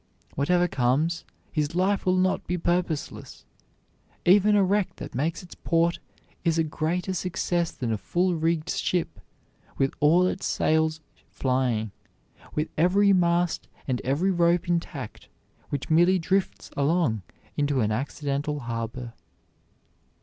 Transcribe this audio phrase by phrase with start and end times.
[0.33, 3.45] Whatever comes, his life will not be purposeless.
[4.25, 5.99] Even a wreck that makes its port
[6.43, 9.19] is a greater success than a full rigged ship
[9.77, 11.91] with all its sails flying,
[12.55, 15.27] with every mast and every rope intact,
[15.69, 17.21] which merely drifts along
[17.55, 19.13] into an accidental harbor.